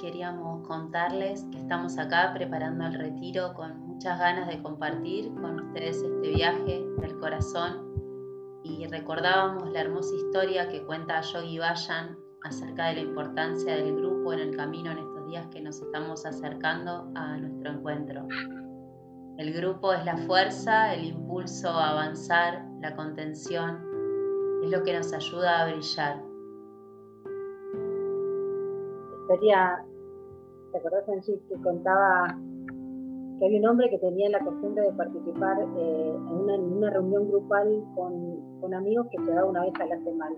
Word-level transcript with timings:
queríamos 0.00 0.66
contarles 0.66 1.44
que 1.50 1.58
estamos 1.58 1.96
acá 1.96 2.32
preparando 2.34 2.86
el 2.86 2.94
retiro 2.94 3.54
con 3.54 3.80
muchas 3.86 4.18
ganas 4.18 4.46
de 4.46 4.60
compartir 4.60 5.32
con 5.34 5.60
ustedes 5.60 6.02
este 6.02 6.28
viaje 6.34 6.84
del 7.00 7.18
corazón 7.18 7.88
y 8.62 8.86
recordábamos 8.86 9.70
la 9.70 9.80
hermosa 9.80 10.14
historia 10.14 10.68
que 10.68 10.84
cuenta 10.84 11.22
Yogi 11.22 11.58
Bayan 11.58 12.18
acerca 12.42 12.88
de 12.88 12.94
la 12.96 13.00
importancia 13.00 13.74
del 13.74 13.96
grupo 13.96 14.34
en 14.34 14.40
el 14.40 14.56
camino 14.56 14.90
en 14.90 14.98
estos 14.98 15.26
días 15.28 15.46
que 15.46 15.62
nos 15.62 15.80
estamos 15.80 16.26
acercando 16.26 17.10
a 17.14 17.38
nuestro 17.38 17.72
encuentro. 17.72 18.28
El 19.38 19.52
grupo 19.54 19.94
es 19.94 20.04
la 20.04 20.16
fuerza, 20.18 20.92
el 20.92 21.06
impulso 21.06 21.70
a 21.70 21.90
avanzar, 21.90 22.66
la 22.82 22.94
contención, 22.94 23.80
es 24.62 24.70
lo 24.70 24.82
que 24.82 24.92
nos 24.92 25.12
ayuda 25.12 25.62
a 25.62 25.72
brillar. 25.72 26.22
Historia, 29.28 29.84
¿te 30.72 30.78
acordás, 30.78 31.06
Angie, 31.06 31.38
que 31.50 31.62
contaba 31.62 32.34
que 33.38 33.44
había 33.44 33.60
un 33.60 33.66
hombre 33.66 33.90
que 33.90 33.98
tenía 33.98 34.30
la 34.30 34.42
costumbre 34.42 34.84
de 34.84 34.92
participar 34.92 35.58
eh, 35.76 36.14
en, 36.16 36.72
una, 36.72 36.88
reunión 36.88 37.28
grupal 37.28 37.84
con, 37.94 38.60
con 38.62 38.72
amigos 38.72 39.06
que 39.10 39.22
se 39.22 39.30
daba 39.30 39.50
una 39.50 39.64
vez 39.64 39.74
a 39.80 39.84
la 39.84 40.02
semana? 40.02 40.34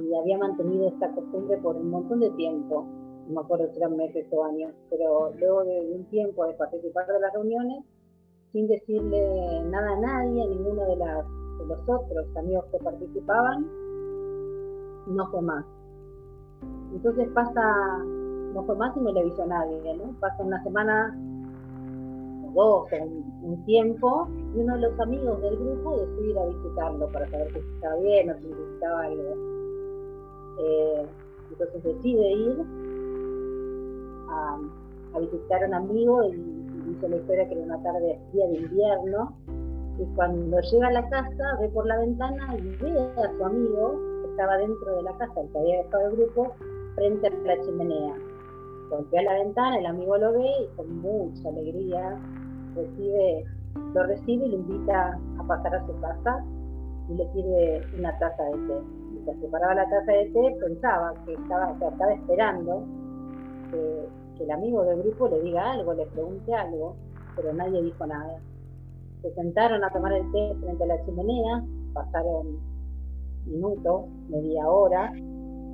Y 0.00 0.14
había 0.14 0.38
mantenido 0.38 0.88
esta 0.88 1.12
costumbre 1.14 1.58
por 1.58 1.76
un 1.76 1.90
montón 1.90 2.20
de 2.20 2.30
tiempo 2.30 2.86
no 3.26 3.34
me 3.34 3.40
acuerdo 3.42 3.68
si 3.70 3.76
eran 3.76 3.98
meses 3.98 4.26
o 4.30 4.44
años, 4.44 4.72
pero 4.88 5.34
luego 5.38 5.64
de 5.64 5.92
un 5.92 6.04
tiempo 6.06 6.46
de 6.46 6.54
participar 6.54 7.06
de 7.06 7.20
las 7.20 7.34
reuniones, 7.34 7.84
sin 8.52 8.66
decirle 8.66 9.62
nada 9.66 9.92
a 9.92 10.00
nadie, 10.00 10.42
a 10.42 10.46
ninguno 10.46 10.86
de, 10.86 10.96
los 10.96 11.78
otros 11.86 12.34
amigos 12.34 12.64
que 12.72 12.78
participaban, 12.78 13.68
no 15.08 15.30
fue 15.30 15.42
más. 15.42 15.77
Entonces 16.92 17.28
pasa, 17.34 18.04
no 18.54 18.62
fue 18.64 18.76
más 18.76 18.96
y 18.96 19.00
no 19.00 19.12
le 19.12 19.20
avisó 19.20 19.42
a 19.42 19.46
nadie, 19.46 19.96
¿no? 19.96 20.14
Pasa 20.20 20.42
una 20.42 20.62
semana 20.62 21.16
o 22.54 22.88
dos, 22.90 23.00
un, 23.42 23.64
tiempo, 23.64 24.28
y 24.54 24.60
uno 24.60 24.74
de 24.74 24.80
los 24.80 25.00
amigos 25.00 25.40
del 25.42 25.56
grupo 25.56 25.98
decide 25.98 26.30
ir 26.30 26.38
a 26.38 26.46
visitarlo 26.46 27.12
para 27.12 27.30
saber 27.30 27.52
si 27.52 27.58
estaba 27.58 27.96
bien 27.96 28.30
o 28.30 28.34
si 28.38 28.46
necesitaba 28.46 29.02
algo. 29.02 29.34
Eh, 30.60 31.06
entonces 31.50 31.84
decide 31.84 32.32
ir 32.32 32.66
a, 34.30 34.58
visitar 35.18 35.64
a 35.64 35.66
un 35.66 35.74
amigo 35.74 36.24
y, 36.24 36.58
dice 36.88 37.08
la 37.08 37.16
historia 37.16 37.48
que 37.48 37.54
era 37.54 37.64
una 37.64 37.82
tarde 37.82 38.18
día 38.32 38.46
de 38.46 38.56
invierno 38.56 39.36
y 39.98 40.04
cuando 40.14 40.58
llega 40.60 40.88
a 40.88 40.92
la 40.92 41.08
casa 41.08 41.58
ve 41.60 41.68
por 41.68 41.86
la 41.86 41.98
ventana 41.98 42.56
y 42.56 42.68
ve 42.82 42.98
a 42.98 43.36
su 43.36 43.44
amigo 43.44 44.00
que 44.22 44.30
estaba 44.30 44.56
dentro 44.56 44.96
de 44.96 45.02
la 45.02 45.12
casa, 45.18 45.40
el 45.40 45.48
que 45.50 45.58
había 45.58 45.82
dejado 45.82 46.08
el 46.08 46.16
grupo, 46.16 46.54
frente 46.98 47.26
a 47.28 47.30
la 47.30 47.60
chimenea. 47.64 48.14
Golpea 48.90 49.22
la 49.22 49.32
ventana, 49.34 49.78
el 49.78 49.86
amigo 49.86 50.16
lo 50.18 50.32
ve 50.32 50.50
y 50.64 50.76
con 50.76 51.00
mucha 51.00 51.48
alegría 51.48 52.18
recibe, 52.74 53.44
lo 53.94 54.02
recibe 54.04 54.46
y 54.46 54.50
lo 54.50 54.56
invita 54.56 55.18
a 55.38 55.46
pasar 55.46 55.74
a 55.74 55.86
su 55.86 56.00
casa 56.00 56.44
y 57.08 57.14
le 57.14 57.32
sirve 57.32 57.82
una 57.98 58.18
taza 58.18 58.42
de 58.44 58.52
té. 58.52 58.80
Mientras 59.12 59.36
preparaba 59.36 59.74
la 59.74 59.90
taza 59.90 60.12
de 60.12 60.26
té 60.26 60.56
pensaba 60.60 61.14
que 61.24 61.34
estaba, 61.34 61.72
estaba 61.72 62.12
esperando 62.12 62.84
que 63.70 64.08
que 64.38 64.44
el 64.44 64.50
amigo 64.52 64.84
del 64.84 65.02
grupo 65.02 65.28
le 65.28 65.40
diga 65.42 65.72
algo, 65.72 65.92
le 65.92 66.06
pregunte 66.06 66.54
algo, 66.54 66.96
pero 67.36 67.52
nadie 67.52 67.82
dijo 67.82 68.06
nada. 68.06 68.38
Se 69.20 69.34
sentaron 69.34 69.82
a 69.82 69.90
tomar 69.90 70.12
el 70.12 70.30
té 70.30 70.54
frente 70.60 70.84
a 70.84 70.86
la 70.86 71.04
chimenea, 71.04 71.64
pasaron 71.92 72.60
minutos, 73.46 74.06
media 74.28 74.68
hora, 74.68 75.12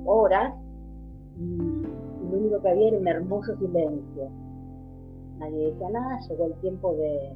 horas, 0.05 0.53
y, 1.39 1.57
lo 2.31 2.37
único 2.37 2.61
que 2.61 2.69
había 2.69 2.87
era 2.89 2.97
un 2.97 3.07
hermoso 3.07 3.55
silencio. 3.57 4.29
Nadie 5.37 5.71
decía 5.71 5.89
nada, 5.89 6.19
llegó 6.27 6.45
el 6.45 6.53
tiempo 6.55 6.93
de, 6.93 7.35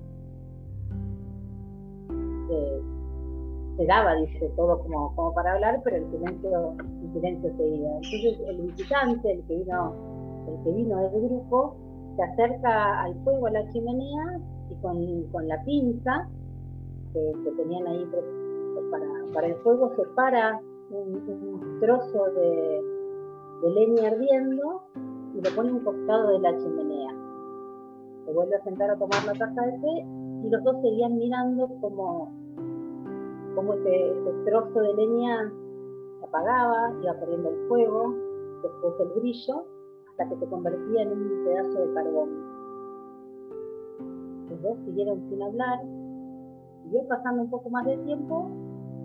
se 3.77 3.85
daba, 3.85 4.15
dice, 4.15 4.51
todo 4.55 4.79
como, 4.79 5.15
como 5.15 5.33
para 5.33 5.53
hablar, 5.53 5.79
pero 5.83 5.97
el 5.97 6.11
silencio, 6.11 6.73
el 6.79 7.13
silencio 7.13 7.55
se 7.55 7.67
iba. 7.67 7.89
Entonces 7.89 8.39
el 8.47 8.61
visitante, 8.61 9.31
el 9.31 9.43
que 9.45 9.55
vino 9.55 9.93
el 10.47 10.63
que 10.63 10.71
vino 10.71 10.97
del 10.97 11.21
grupo, 11.21 11.75
se 12.15 12.23
acerca 12.23 13.03
al 13.03 13.15
fuego, 13.23 13.47
a 13.47 13.51
la 13.51 13.71
chimenea, 13.71 14.39
y 14.69 14.75
con, 15.31 15.47
la 15.47 15.63
pinza 15.63 16.27
que, 17.13 17.51
tenían 17.57 17.87
ahí 17.87 18.05
para, 19.33 19.47
el 19.47 19.55
fuego, 19.57 19.91
separa 19.95 20.59
un, 20.91 21.15
un 21.15 21.79
trozo 21.79 22.25
de, 22.35 22.98
leña 23.73 24.09
ardiendo 24.09 24.81
y 25.35 25.41
lo 25.41 25.55
pone 25.55 25.69
a 25.69 25.73
un 25.73 25.83
costado 25.83 26.29
de 26.29 26.39
la 26.39 26.57
chimenea. 26.57 27.11
Se 28.25 28.33
vuelve 28.33 28.55
a 28.55 28.63
sentar 28.63 28.91
a 28.91 28.97
tomar 28.97 29.25
la 29.25 29.33
taza 29.33 29.65
de 29.65 29.79
té 29.79 30.05
y 30.43 30.49
los 30.49 30.63
dos 30.63 30.75
seguían 30.81 31.17
mirando 31.17 31.67
como, 31.81 32.31
como 33.55 33.73
ese, 33.73 34.15
trozo 34.45 34.79
de 34.81 34.93
leña 34.93 35.51
se 36.19 36.25
apagaba, 36.25 36.93
iba 37.01 37.13
perdiendo 37.19 37.49
el 37.49 37.67
fuego, 37.67 38.13
después 38.61 38.93
el 38.99 39.19
brillo 39.19 39.65
que 40.27 40.35
se 40.35 40.45
convertía 40.47 41.03
en 41.03 41.13
un 41.13 41.45
pedazo 41.45 41.79
de 41.79 41.93
carbón. 41.93 42.29
Los 44.49 44.61
dos 44.61 44.77
siguieron 44.85 45.29
sin 45.29 45.41
hablar, 45.41 45.79
y 46.91 47.07
pasando 47.07 47.43
un 47.43 47.49
poco 47.49 47.69
más 47.69 47.85
de 47.85 47.97
tiempo 47.99 48.49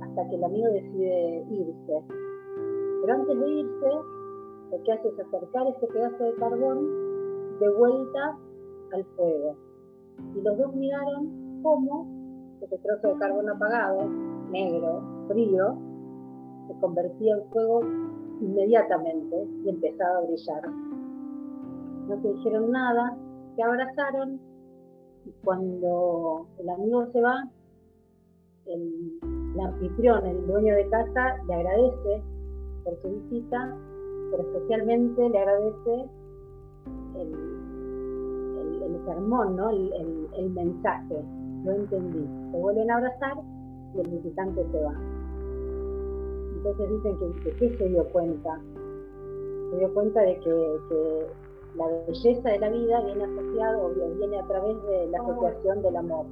hasta 0.00 0.28
que 0.28 0.36
el 0.36 0.44
amigo 0.44 0.66
decide 0.68 1.44
irse. 1.50 2.02
Pero 3.02 3.14
antes 3.14 3.38
de 3.38 3.48
irse, 3.50 3.90
lo 4.74 4.82
que 4.82 4.92
hace 4.92 5.08
es 5.08 5.20
acercar 5.20 5.66
ese 5.68 5.86
pedazo 5.86 6.24
de 6.24 6.34
carbón 6.34 7.58
de 7.60 7.68
vuelta 7.70 8.38
al 8.92 9.04
fuego. 9.16 9.56
Y 10.34 10.40
los 10.42 10.58
dos 10.58 10.74
miraron 10.74 11.60
cómo 11.62 12.06
ese 12.60 12.78
trozo 12.78 13.08
de 13.08 13.18
carbón 13.18 13.48
apagado, 13.48 14.08
negro, 14.50 15.02
frío, 15.28 15.76
se 16.68 16.80
convertía 16.80 17.36
en 17.36 17.50
fuego 17.50 17.80
inmediatamente 18.40 19.48
y 19.64 19.68
empezaba 19.68 20.18
a 20.18 20.20
brillar 20.22 20.62
no 22.08 22.20
se 22.20 22.32
dijeron 22.34 22.70
nada, 22.70 23.16
se 23.56 23.62
abrazaron 23.62 24.40
y 25.24 25.30
cuando 25.42 26.46
el 26.58 26.68
amigo 26.68 27.06
se 27.12 27.20
va, 27.20 27.48
el, 28.66 29.20
anfitrión, 29.60 30.26
el 30.26 30.46
dueño 30.46 30.74
de 30.74 30.88
casa, 30.90 31.36
le 31.46 31.54
agradece 31.54 32.22
por 32.84 33.00
su 33.00 33.08
visita, 33.08 33.76
pero 34.34 34.48
especialmente 34.48 35.28
le 35.28 35.38
agradece 35.38 36.08
el, 37.20 37.54
sermón, 39.06 39.56
¿no? 39.56 39.70
el, 39.70 40.50
mensaje. 40.50 41.22
Lo 41.62 41.72
entendí. 41.72 42.26
Se 42.50 42.58
vuelven 42.58 42.90
a 42.90 42.96
abrazar 42.96 43.36
y 43.94 44.00
el 44.00 44.08
visitante 44.08 44.66
se 44.72 44.82
va. 44.82 44.94
Entonces 46.56 46.90
dicen 46.90 47.18
que, 47.18 47.40
que 47.42 47.56
¿qué 47.56 47.78
se 47.78 47.88
dio 47.88 48.08
cuenta? 48.10 48.60
Se 49.70 49.78
dio 49.78 49.92
cuenta 49.92 50.22
de 50.22 50.38
que, 50.40 50.76
que 50.88 51.26
la 51.76 51.86
belleza 52.06 52.48
de 52.48 52.58
la 52.58 52.70
vida 52.70 53.00
viene 53.02 53.24
asociado 53.24 53.86
o 53.86 54.16
viene 54.16 54.38
a 54.38 54.46
través 54.46 54.82
de 54.84 55.06
la 55.08 55.18
asociación 55.18 55.82
del 55.82 55.96
amor. 55.96 56.26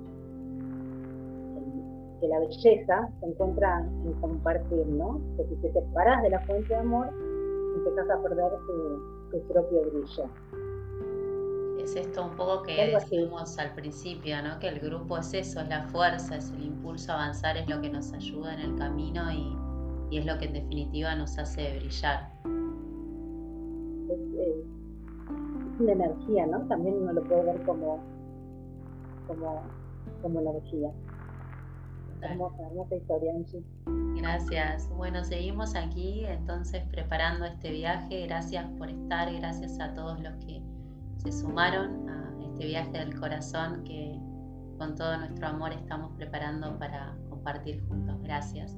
Que 2.21 2.29
la 2.29 2.39
belleza 2.39 3.11
se 3.21 3.27
encuentra 3.27 3.87
en 4.05 4.13
compartir, 4.15 4.87
¿no? 4.87 5.21
Que 5.37 5.45
si 5.45 5.57
te 5.57 5.73
separas 5.73 6.23
de 6.23 6.31
la 6.31 6.41
fuente 6.47 6.69
de 6.69 6.77
amor, 6.77 7.11
empezás 7.75 8.11
a 8.11 8.23
perder 8.23 8.53
tu, 9.31 9.41
propio 9.49 9.83
brillo. 9.91 10.25
Es 11.79 11.97
esto 11.97 12.25
un 12.25 12.37
poco 12.37 12.63
que 12.63 12.93
decimos 12.95 13.59
al 13.59 13.75
principio, 13.75 14.41
¿no? 14.43 14.59
Que 14.61 14.69
el 14.69 14.81
grupo 14.81 15.19
es 15.19 15.35
eso, 15.35 15.61
es 15.61 15.69
la 15.69 15.83
fuerza, 15.89 16.37
es 16.37 16.51
el 16.53 16.65
impulso 16.65 17.13
a 17.13 17.17
avanzar, 17.17 17.57
es 17.57 17.69
lo 17.69 17.81
que 17.81 17.91
nos 17.91 18.13
ayuda 18.13 18.55
en 18.55 18.61
el 18.61 18.79
camino 18.79 19.23
y, 19.33 19.57
es 20.17 20.27
lo 20.27 20.39
que 20.39 20.45
en 20.45 20.53
definitiva 20.53 21.15
nos 21.15 21.39
hace 21.39 21.79
brillar 21.79 22.31
una 25.79 25.93
energía, 25.93 26.47
¿no? 26.47 26.61
También 26.69 27.03
uno 27.03 27.13
lo 27.13 27.23
puede 27.25 27.45
ver 27.45 27.63
como, 27.63 27.99
como, 29.27 29.63
como 30.23 30.41
energía. 30.41 30.91
Hermosa, 32.21 32.67
hermosa 32.67 32.95
historia, 32.95 33.33
Gracias. 34.23 34.89
Bueno, 34.91 35.25
seguimos 35.25 35.75
aquí 35.75 36.25
entonces 36.27 36.85
preparando 36.91 37.45
este 37.45 37.73
viaje. 37.73 38.27
Gracias 38.27 38.65
por 38.79 38.89
estar, 38.89 39.33
gracias 39.33 39.81
a 39.81 39.93
todos 39.95 40.21
los 40.21 40.33
que 40.45 40.63
se 41.19 41.33
sumaron 41.33 42.09
a 42.09 42.33
este 42.45 42.67
viaje 42.67 42.93
del 42.93 43.19
corazón 43.19 43.83
que 43.83 44.17
con 44.79 44.95
todo 44.95 45.17
nuestro 45.19 45.49
amor 45.49 45.73
estamos 45.73 46.13
preparando 46.17 46.79
para 46.79 47.17
compartir 47.29 47.85
juntos. 47.89 48.17
Gracias. 48.23 48.77